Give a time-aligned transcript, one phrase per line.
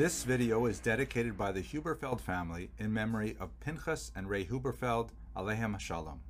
[0.00, 5.10] This video is dedicated by the Huberfeld family in memory of Pinchas and Ray Huberfeld,
[5.36, 6.22] Alehem Shalom.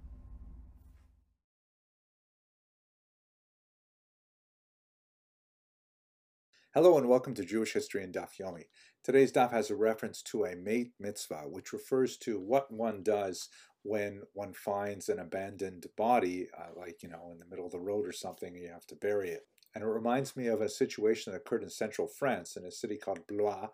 [6.74, 8.64] Hello and welcome to Jewish History in Daf Yomi.
[9.04, 13.50] Today's Daf has a reference to a met mitzvah, which refers to what one does
[13.84, 17.78] when one finds an abandoned body, uh, like, you know, in the middle of the
[17.78, 19.46] road or something, and you have to bury it.
[19.74, 22.96] And it reminds me of a situation that occurred in central France in a city
[22.96, 23.68] called Blois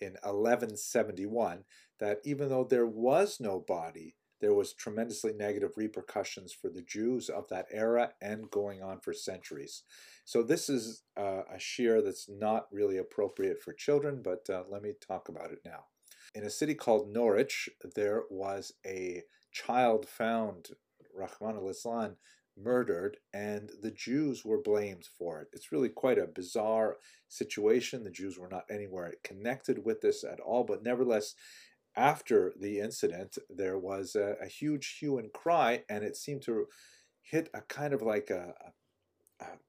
[0.00, 1.64] in 1171,
[2.00, 7.28] that even though there was no body, there was tremendously negative repercussions for the Jews
[7.28, 9.82] of that era and going on for centuries.
[10.24, 14.82] So this is uh, a shiur that's not really appropriate for children, but uh, let
[14.82, 15.84] me talk about it now.
[16.34, 20.70] In a city called Norwich, there was a child found,
[21.14, 22.16] Rahman al-Islam,
[22.56, 25.48] murdered, and the Jews were blamed for it.
[25.52, 26.96] It's really quite a bizarre
[27.28, 28.04] situation.
[28.04, 31.34] The Jews were not anywhere connected with this at all, but nevertheless,
[31.96, 36.66] after the incident, there was a, a huge hue and cry, and it seemed to
[37.22, 38.72] hit a kind of like a, a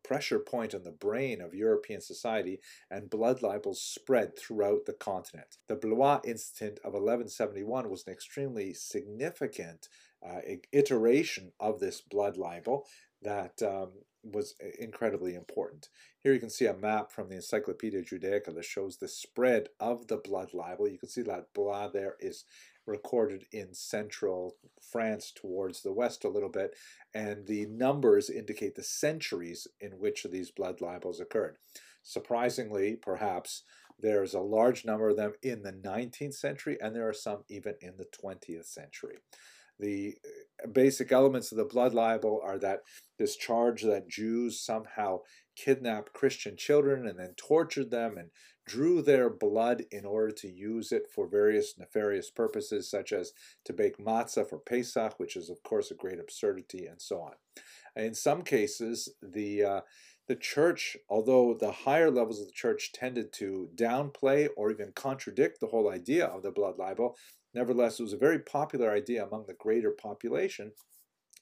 [0.04, 5.58] pressure point on the brain of European society, and blood libels spread throughout the continent.
[5.68, 9.90] The Blois incident of 1171 was an extremely significant
[10.26, 10.40] uh,
[10.72, 12.86] iteration of this blood libel
[13.22, 13.92] that um,
[14.24, 15.90] was incredibly important.
[16.20, 20.08] Here you can see a map from the Encyclopedia Judaica that shows the spread of
[20.08, 20.88] the blood libel.
[20.88, 22.46] You can see that Blois there is
[22.88, 24.56] recorded in central
[24.92, 26.76] France towards the west a little bit,
[27.14, 31.58] and the numbers indicate the centuries in which these blood libels occurred.
[32.02, 33.64] Surprisingly, perhaps,
[34.00, 37.76] there's a large number of them in the 19th century, and there are some even
[37.82, 39.18] in the 20th century.
[39.80, 40.16] The
[40.72, 42.82] basic elements of the blood libel are that
[43.18, 45.20] this charge that Jews somehow
[45.56, 48.30] kidnapped Christian children and then tortured them and
[48.66, 53.32] drew their blood in order to use it for various nefarious purposes, such as
[53.66, 57.34] to bake matzah for Pesach, which is, of course, a great absurdity, and so on.
[57.96, 59.82] In some cases, the uh,
[60.28, 65.60] the church, although the higher levels of the church tended to downplay or even contradict
[65.60, 67.16] the whole idea of the blood libel,
[67.58, 70.72] nevertheless, it was a very popular idea among the greater population.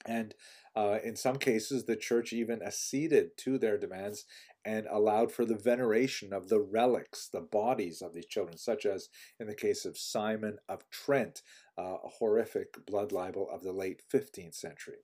[0.04, 0.34] And
[0.74, 4.24] uh, in some cases, the church even acceded to their demands
[4.64, 9.08] and allowed for the veneration of the relics, the bodies of these children, such as
[9.38, 11.42] in the case of Simon of Trent,
[11.78, 14.98] uh, a horrific blood libel of the late 15th century.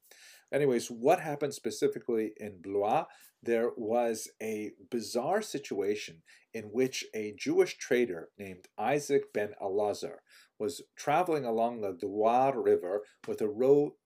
[0.53, 3.05] Anyways, what happened specifically in Blois?
[3.43, 10.17] There was a bizarre situation in which a Jewish trader named Isaac ben Elazar
[10.63, 13.49] was traveling along the Loire River with a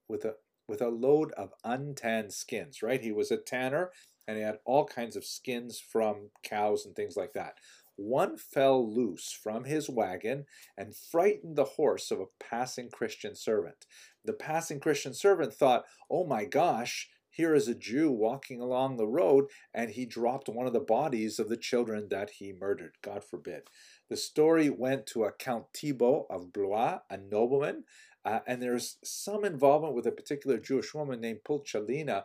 [0.08, 0.36] with a
[0.66, 3.02] with a load of untanned skins, right?
[3.02, 3.90] He was a tanner
[4.26, 7.58] and he had all kinds of skins from cows and things like that.
[7.96, 10.46] One fell loose from his wagon
[10.78, 13.86] and frightened the horse of a passing Christian servant.
[14.24, 19.06] The passing Christian servant thought, oh my gosh, here is a Jew walking along the
[19.06, 22.94] road, and he dropped one of the bodies of the children that he murdered.
[23.02, 23.64] God forbid.
[24.08, 27.84] The story went to a Count Thibault of Blois, a nobleman,
[28.24, 32.22] uh, and there's some involvement with a particular Jewish woman named Pulchalina.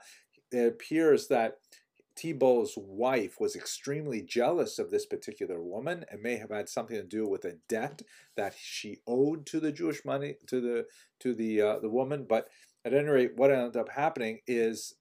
[0.50, 1.58] It appears that
[2.22, 7.04] Thibault's wife was extremely jealous of this particular woman and may have had something to
[7.04, 8.04] do with a debt
[8.36, 10.86] that she owed to the Jewish money to the
[11.20, 12.26] to the uh, the woman.
[12.30, 12.50] But
[12.86, 14.96] at any rate, what ended up happening is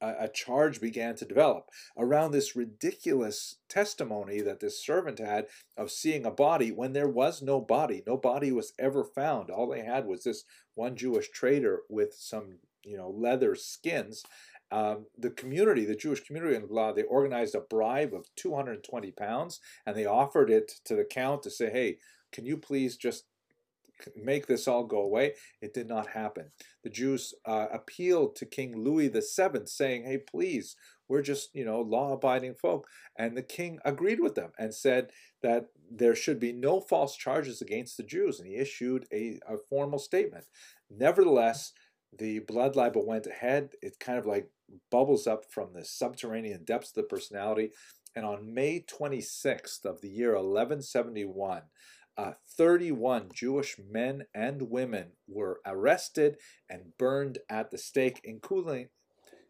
[0.00, 1.68] a, a charge began to develop
[1.98, 7.42] around this ridiculous testimony that this servant had of seeing a body when there was
[7.42, 8.02] no body.
[8.06, 9.50] No body was ever found.
[9.50, 10.44] All they had was this
[10.74, 14.24] one Jewish trader with some you know leather skins
[14.72, 19.60] um, the community, the Jewish community in Blois, they organized a bribe of 220 pounds
[19.86, 21.98] and they offered it to the count to say, hey,
[22.32, 23.24] can you please just
[24.16, 25.34] make this all go away?
[25.60, 26.50] It did not happen.
[26.82, 30.74] The Jews uh, appealed to King Louis VII saying, hey, please,
[31.06, 32.86] we're just, you know, law-abiding folk.
[33.18, 35.10] And the king agreed with them and said
[35.42, 38.40] that there should be no false charges against the Jews.
[38.40, 40.46] And he issued a, a formal statement.
[40.90, 41.72] Nevertheless,
[42.18, 43.70] the blood libel went ahead.
[43.82, 44.48] It kind of like
[44.90, 47.70] bubbles up from the subterranean depths of the personality.
[48.14, 51.62] And on May 26th of the year 1171,
[52.18, 56.36] uh, 31 Jewish men and women were arrested
[56.68, 58.88] and burned at the stake, including,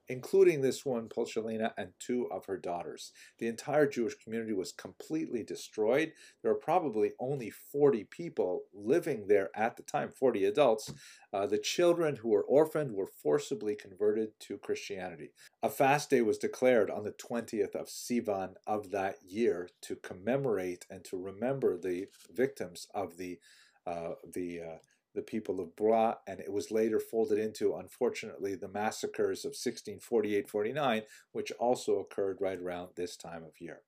[0.09, 3.13] including this one, Polchalina, and two of her daughters.
[3.39, 6.13] The entire Jewish community was completely destroyed.
[6.43, 10.93] There were probably only 40 people living there at the time, 40 adults.
[11.33, 15.31] Uh, the children who were orphaned were forcibly converted to Christianity.
[15.63, 20.87] A fast day was declared on the 20th of Sivan of that year to commemorate
[20.91, 23.39] and to remember the victims of the
[23.85, 24.77] uh, the uh,
[25.15, 31.03] the people of Blois, and it was later folded into, unfortunately, the massacres of 1648-49,
[31.33, 33.81] which also occurred right around this time of year.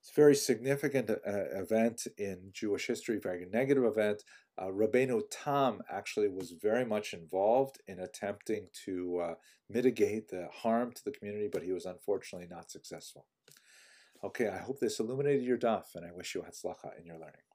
[0.00, 4.24] It's a very significant uh, event in Jewish history, very negative event.
[4.56, 9.34] Uh, Rabbeinu Tam actually was very much involved in attempting to uh,
[9.68, 13.26] mitigate the harm to the community, but he was unfortunately not successful.
[14.24, 17.49] Okay, I hope this illuminated your daf, and I wish you hatzlacha in your learning.